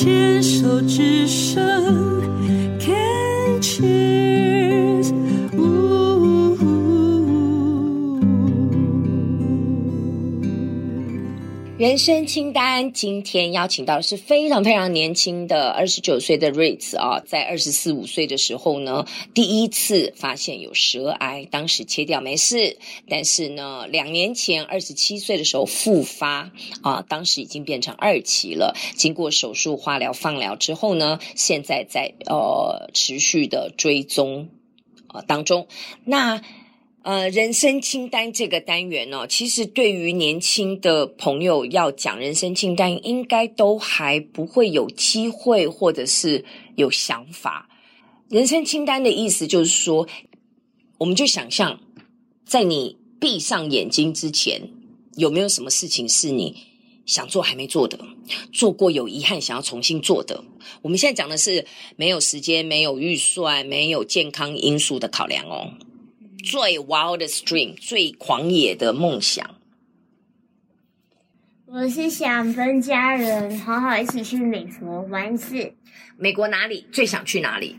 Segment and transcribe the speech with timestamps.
[0.00, 2.17] 牵手之声。
[11.78, 22.78] 人生清单，今天邀请到的是非常非常年轻的二十九岁的瑞慈啊，在二十四五岁的时候呢，第一次发现有舌癌，当时切掉没事，
[23.08, 26.50] 但是呢，两年前二十七岁的时候复发
[26.82, 34.48] 啊，当时已经变成二期了，经过手术、化疗、放疗之后呢，现在在呃持续的追踪
[35.06, 35.68] 啊当中，
[36.04, 36.42] 那。
[37.08, 46.44] 呃，人生清单这个单元呢，其实对于年轻的朋友要讲人生清单，应该都还不会有机会，或者是
[46.76, 47.66] 有想法。
[48.28, 50.06] 人生清单的意思就是说，
[50.98, 51.80] 我们就想象，
[52.44, 54.60] 在你闭上眼睛之前，
[55.16, 56.54] 有没有什么事情是你
[57.06, 57.98] 想做还没做的，
[58.52, 60.44] 做过有遗憾想要重新做的？
[60.82, 61.64] 我们现在讲的是
[61.96, 65.72] 没有时间、没有预算、没有健康因素的考量哦。
[66.44, 69.56] 最 wildest dream，最狂野的梦想。
[71.66, 75.74] 我是想跟家人好好一起去美国玩一次。
[76.16, 76.86] 美国哪里？
[76.90, 77.76] 最想去哪里？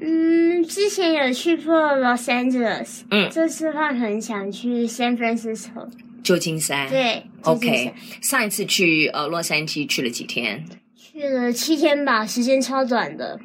[0.00, 5.88] 嗯，之前有去过 Los Angeles，嗯，这次的话很想去 San Francisco，
[6.22, 6.90] 旧金山。
[6.90, 7.94] 对，OK。
[8.20, 10.64] 上一次去呃洛杉矶去了几天？
[10.96, 13.40] 去了七天吧，时间超短的。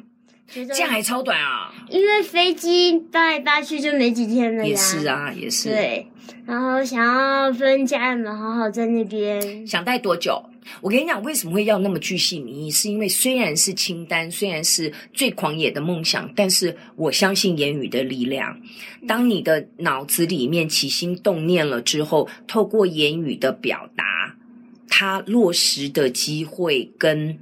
[0.52, 1.72] 这样还超短啊！
[1.88, 4.68] 因为飞机搭来搭去就没几天了呀。
[4.68, 5.68] 也是啊，也是。
[5.68, 6.06] 对，
[6.44, 9.66] 然后想要跟家人们好好在那边。
[9.66, 10.42] 想待多久？
[10.80, 12.70] 我跟你讲，为什么会要那么巨细靡遗？
[12.70, 18.60] 是因为虽然是清单，虽然是最狂野的梦想，但是我相信言语的力量。
[19.08, 24.36] 当你的脑子里面起心动念了之后，透过言语的表达，
[24.88, 27.38] 它落实的机会跟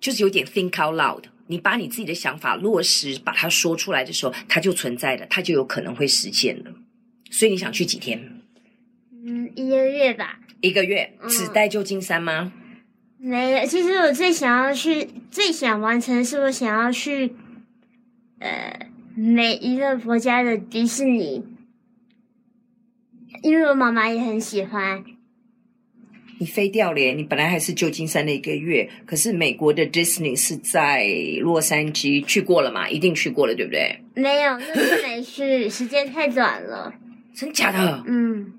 [0.00, 1.24] 就是有点 think out loud。
[1.48, 6.72] 你把你自己的想法落实，把它说出来的时候，它就存在了，它就有可能会实现了。
[7.30, 8.40] 所以你想去几天？
[9.12, 10.40] 嗯，一个月吧。
[10.60, 12.52] 一个月，只待旧金山吗？
[13.20, 17.34] 嗯，没有，其实我最想要去、最想完成是我想要去，
[18.38, 21.44] 呃，每一个国家的迪士尼，
[23.42, 25.04] 因为我妈妈也很喜欢。
[26.38, 27.12] 你飞掉了耶！
[27.12, 31.06] 你本来还是旧金山的一个月，可是美国的 Disney 是在
[31.40, 32.88] 洛杉矶，去过了嘛？
[32.90, 33.98] 一定去过了，对不对？
[34.14, 36.92] 没有，那次没去，时间太短了。
[37.34, 38.04] 真假的？
[38.06, 38.52] 嗯。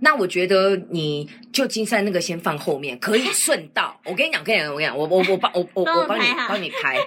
[0.00, 3.98] 那我觉得你旧金山那个先放后面，可以顺道。
[4.04, 6.98] 我跟你讲，跟你讲，我跟你讲，我我我帮我我 我帮你帮你排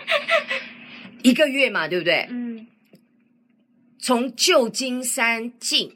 [1.22, 2.26] 一个月嘛，对不对？
[2.32, 2.66] 嗯。
[4.00, 5.92] 从旧金山进。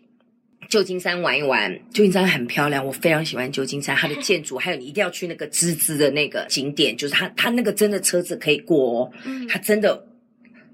[0.69, 9.12] 旧金山玩一玩，旧金山很漂亮，我非常喜欢旧金山，它的建筑，还有你一定要去那个吱吱的那个景点，就是它它那个真的车子可以过哦，
[9.47, 10.06] 它真的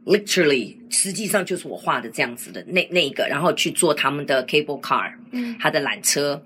[0.05, 5.11] literally 实际上就是我画的这样子的那那一个，然后去坐他们的 cable car，
[5.59, 6.41] 它的缆车，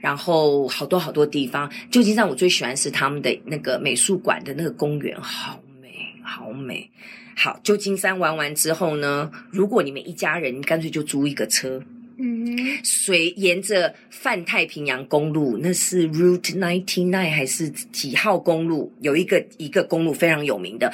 [0.00, 1.70] 然后好多好多地方。
[1.90, 5.88] 旧金山我最喜欢是他们的那个美术馆的那个公园，好美
[6.22, 6.88] 好美。
[7.34, 11.82] 好，旧金山玩完之后呢，如果你们一家人，干脆就租一个车。
[12.24, 18.92] 嗯，随沿着泛太平洋公路，那是 Route Ninety Nine 还是几号公路？
[19.00, 20.92] 有一个一个公路非常有名的，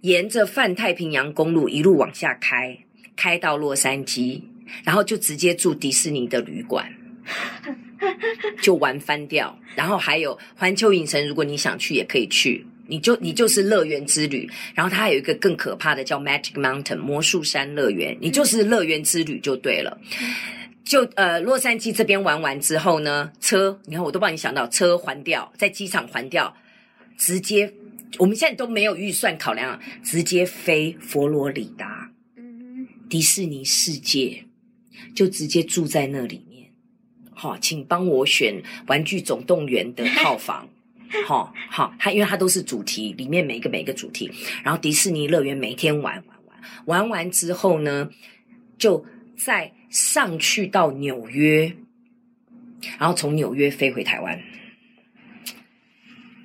[0.00, 2.78] 沿着泛太平洋公路一路往下开，
[3.14, 4.40] 开到洛杉矶，
[4.82, 6.90] 然后就直接住迪士尼的旅馆，
[8.62, 9.54] 就玩翻掉。
[9.76, 14.48] 然后还有环球影城，如果你想去也可以去，你就你就是乐园之旅。
[14.74, 20.00] 然后它还有一个更可怕的叫 Magic Mountain 魔术山乐园，你就是乐园之旅就对了。
[20.84, 26.54] 就呃，洛杉矶这边玩完之后呢，车你看我都帮你想到车还掉，在机场还掉，
[27.16, 27.72] 直接
[28.18, 34.44] 我们现在都没有预算考量，直接飞佛罗里达，嗯，迪士尼世界
[35.14, 36.70] 就直接住在那里面。
[37.32, 40.68] 好，请帮我选玩具总动员的套房。
[41.26, 44.30] 好好，它因为它都是主题，里面每一个每一个主题，
[44.64, 48.08] 然后迪士尼乐园每天玩玩玩，玩完之后呢，
[48.78, 49.04] 就
[49.36, 49.72] 在。
[49.92, 51.70] 上去到纽约，
[52.98, 54.40] 然后从纽约飞回台湾，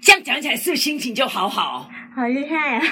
[0.02, 1.90] 这样讲起来是不是心情就好好？
[2.14, 2.84] 好厉害啊！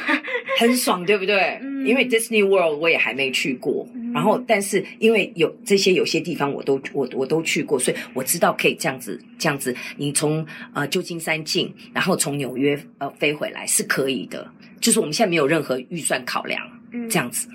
[0.57, 1.59] 很爽，对不对？
[1.61, 1.85] 嗯。
[1.85, 9.75] 因为 Disney World 我也还没去过，嗯，然后但是因为有这些有些地方我都我我都去过，所以我知道可以这样子这样子。
[9.97, 14.49] 你从呃旧金山进，然后从纽约呃飞回来是可以的。
[14.79, 17.49] 就是我们现在没有任何预算考量，嗯，这样子。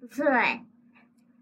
[0.00, 0.60] 不错哎。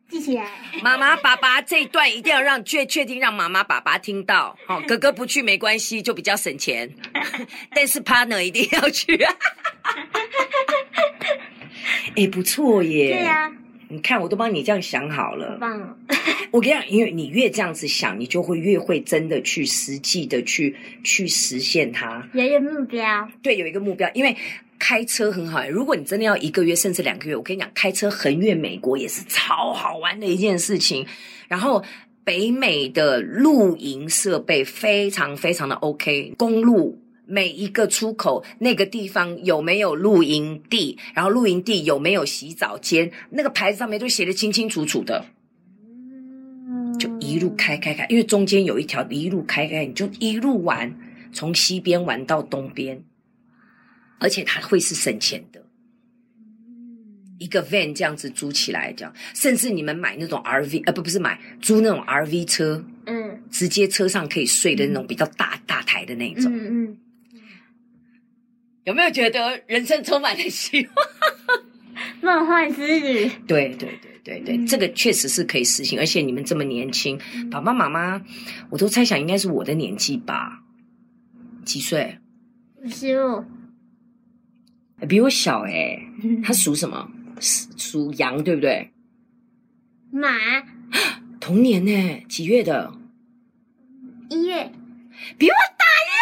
[0.09, 0.47] 记起来。
[0.83, 4.57] 妈妈爸爸这一段一定要让确确定让妈妈爸爸听到。
[4.67, 6.91] 好、哦， 哥哥不去没关系，就比较省钱。
[7.75, 9.35] 但是 partner 一定要去啊！
[12.17, 13.15] 哎，不错耶。
[13.15, 13.53] 对呀、啊。
[13.91, 15.57] 你看，我都帮你这样想好了。
[15.59, 15.97] 棒哦！
[16.51, 22.23] 我跟你讲，因为你越这样子想，你就会越会真的去实际的去去实现它。
[22.35, 23.27] 有一个目标。
[23.43, 24.11] 对，有一个目标。
[24.13, 24.37] 因为
[24.79, 31.07] 开车很好，如果你真的要一个月甚至两个月，我跟你讲，开车横越美国也是超好玩的一件事情。
[31.49, 31.83] 然后
[32.25, 37.03] 北美的露营设备非常非常的 OK，公路。
[37.31, 45.27] 每一个出口那个地方有没有露营地，然后露营地有没有洗澡间，那个牌子上面都写得清清楚楚的。
[46.99, 50.91] 就一路开开开，因为中间有一条一路开开，你就一路玩，
[51.31, 53.05] 从西边玩到东边，
[54.19, 55.65] 而且它会是省钱的。
[57.39, 66.97] 一个 van 这样子租起来，这样，甚至你们买那种 RV，呃，不，不是买租那种 RV 车，嗯，直接车上可以睡的那种比较大大台的那种，嗯嗯。
[68.85, 71.07] 有没有觉得人生充满了希望？
[72.23, 73.31] 梦幻之旅。
[73.47, 75.99] 对对对对对，嗯、这个确实是可以实行。
[76.01, 78.21] 而且你们这么年轻，嗯、爸爸妈妈，
[78.71, 80.65] 我都猜想应该是我的年纪吧？
[81.65, 82.19] 几岁？
[82.83, 83.45] 五十五。
[85.07, 86.09] 比我小哎、欸。
[86.43, 87.11] 他属什么？
[87.41, 88.91] 属羊，对不对？
[90.11, 90.29] 马。
[91.41, 92.27] 同年呢、欸？
[92.29, 92.93] 几月的？
[94.31, 94.73] 一月。
[95.37, 96.13] 比我大耶！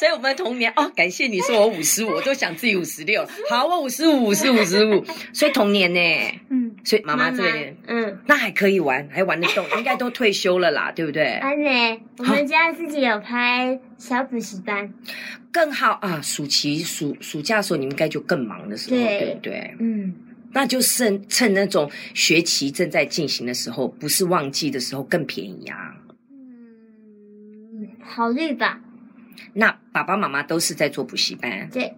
[0.00, 3.22] 所以我们的童年哦，感谢你说我五十五，我都想自己五十六。
[3.50, 5.04] 好，我五十五，五十五十五，
[5.34, 6.00] 所以童年呢。
[6.48, 11.34] 嗯，所以妈妈这边，嗯，那还可以玩，还玩得动， 应该都退休了啦，对不对？
[11.34, 14.90] 安呢，我们家自己有拍小补习班，
[15.52, 16.18] 更好啊。
[16.22, 19.76] 暑期暑暑假的时候，你们应该就更忙的时候，对，对不对？
[19.80, 20.14] 嗯，
[20.54, 25.94] 那就趁趁那种学期正在进行的时候，不是旺季的时候，更便宜啊。
[26.32, 28.80] 嗯，考虑吧。
[29.54, 31.68] 那爸爸妈妈都是在做补习班。
[31.70, 31.94] 对。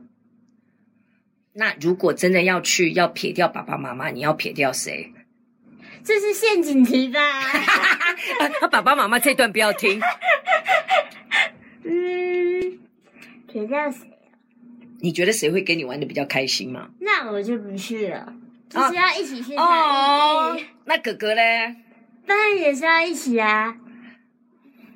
[1.54, 5.12] 那如果真的要去，要撇掉爸爸妈妈，你要撇掉谁？
[6.02, 7.20] 这是陷阱题吧？
[8.60, 10.00] 他 爸爸妈妈这段不要听。
[11.84, 12.78] 嗯，
[13.46, 14.08] 撇掉谁？
[15.00, 16.88] 你觉得谁会跟你玩的比较开心吗？
[17.00, 18.32] 那我就不去了，
[18.68, 19.54] 就是要一起去。
[19.56, 20.56] 哦，
[20.86, 21.42] 那哥哥呢？
[22.26, 23.76] 当然也是要一起啊。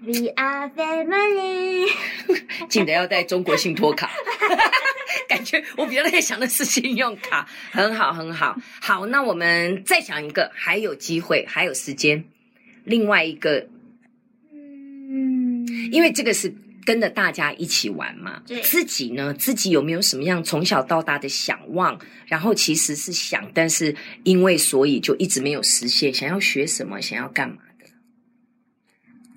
[0.05, 1.91] We are family。
[2.69, 4.11] 记得要带中国信托卡，
[5.29, 8.57] 感觉我比较在想的是信用卡，很好很好。
[8.81, 12.25] 好，那我们再想一个，还有机会，还有时间。
[12.85, 13.67] 另外一个，
[14.53, 16.55] 嗯，因为这个是
[16.85, 21.99] 跟着大家一起玩嘛，对自己呢，自己有没有什么样从小到大的想望？
[22.27, 26.15] 然后其实是想，但是因为所以就一直没有实现。
[26.15, 27.01] 想要学什么？
[27.01, 27.57] 想要干嘛？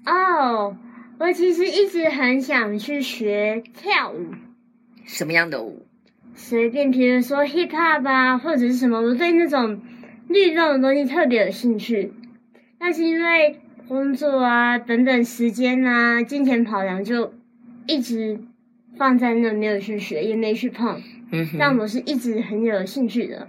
[0.06, 0.78] 哦，
[1.20, 4.34] 我其实一直很想去学跳舞。
[5.06, 5.86] 什么样的舞？
[6.36, 9.82] 随便，比如说 hip hop 啊，或者是什么，我对那种
[10.28, 12.14] 律动的东西特别有兴趣。
[12.80, 17.34] 但是因为工作啊等等时间啊，金钱考量，就
[17.88, 18.40] 一直
[18.96, 21.02] 放在那，没有去学，也没去碰。
[21.32, 23.48] 嗯，但我是一直很有兴趣的。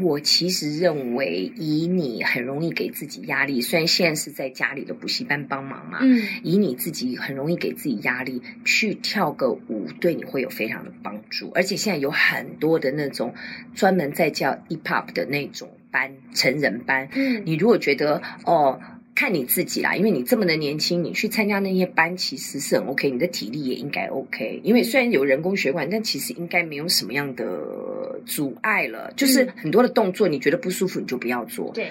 [0.00, 11.50] 我其实认为，以你很容易给自己压力，虽然现在是在家里的补习班帮忙嘛，嗯，以你自己很容易给自己压力，去跳个舞，对你会有非常的帮助。
[11.54, 13.34] 而且现在有很多的那种
[13.74, 18.80] 专门在教 hip hop 的那种班，成人班，嗯，你如果觉得哦。
[19.18, 24.60] 看你自己啦，因为你这么的年轻，你去参加那些班其实是很 OK，你的体力也应该 OK。
[24.62, 29.12] 因为虽然有人工血管，但其实应该没有什么样的阻碍了。
[29.16, 31.72] 就是很多的动作，你觉得不舒服，你就不要做。
[31.74, 31.90] 对，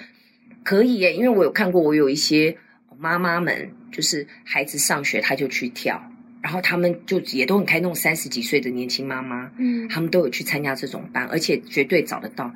[0.63, 2.55] 可以耶，因为我有看过，我有一些
[2.98, 6.01] 妈妈们，就是孩子上学，他就去跳，
[6.41, 12.53] 然后他们就也都很开，那种三十几岁的年轻妈妈，嗯，他们都有去参加这种班，而且绝对找得到。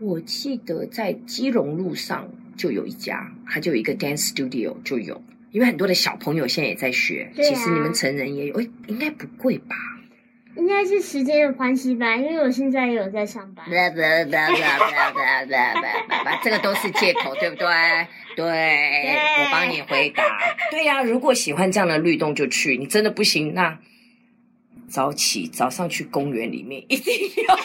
[0.00, 2.28] 我记得在基隆路上。
[2.60, 9.74] 就有一家，它就有一个 dance studio，就有，因为很多的小朋友现在也在学，啊、其实你们成人也有，哎应该不贵吧？
[10.56, 13.64] 应该是时间的关系吧，因为我现在也有在上班。
[16.42, 17.66] 这个都是借口，对不对？
[18.36, 20.22] 对，对我帮你回答。
[20.70, 23.78] 对呀、啊，如果喜欢这样的律动就去，你真的不行，那
[24.86, 27.14] 早起早上去公园里面一定
[27.48, 27.56] 要。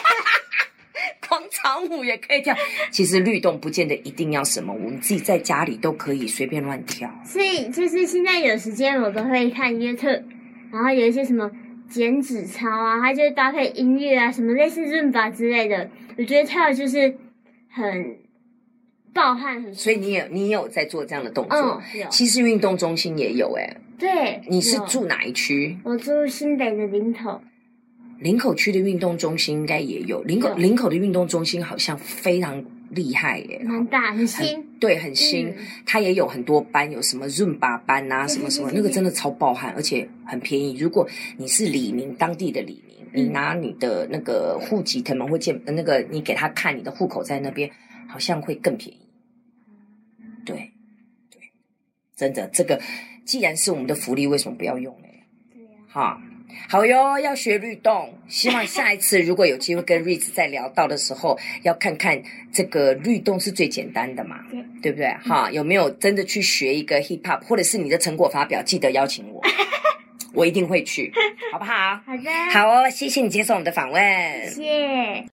[1.28, 2.54] 广场舞也可以跳，
[2.90, 7.10] 其实律动不见得一定要什么舞，你自己在家里都可以随便乱跳。
[7.24, 10.22] 所以就是现在有时间，我都会看 YouTube，
[10.72, 11.50] 然后有一些什么
[11.88, 17.16] 减脂操啊，它就搭配音乐啊，什么类似 Zumba 之类的，我觉得跳就是
[17.70, 18.16] 很
[19.12, 21.82] 暴汗，很所以你也你也有在做这样的动作。
[22.10, 23.76] 其实运动中心也有哎。
[23.98, 24.42] 对。
[24.48, 25.78] 你是住哪一区？
[25.82, 27.40] 我住新北的林口。
[28.18, 30.22] 林口区的运动中心应该也有。
[30.22, 34.56] 林口林口的运动中心好像非常厉害耶，蛮大，很新。
[34.56, 35.48] 很对，很新。
[35.48, 40.76] 嗯、它也有很多班，有什么润拔班啊，什么什么，那个真的超爆汗，而且很便宜。
[40.78, 41.06] 如果
[41.36, 47.70] 你是李明，当地的李明，你拿你的那个户籍謄门会见那个，你给他看你的户口在那边，
[48.08, 49.00] 好像会更便宜。
[50.44, 50.72] 对，
[51.30, 51.40] 对，
[52.16, 52.80] 真的，这个
[53.24, 55.08] 既然是我们的福利，为什么不要用呢？
[55.52, 56.22] 对呀、啊，哈。
[56.68, 58.12] 好哟，要学律动。
[58.28, 62.20] 希望下一次如果有机会跟瑞子再聊到的时候，要看看
[62.52, 65.08] 这个律动是最简单的嘛，对，对不对？
[65.24, 69.40] 哈，有没有真的去学一个 hip hop，或者是你的成果发表，记得邀请我，
[70.34, 71.12] 我一定会去，
[71.52, 72.00] 好不好？
[72.04, 74.02] 好的，好哦，谢谢你接受我们的访问，
[74.50, 75.35] 谢谢。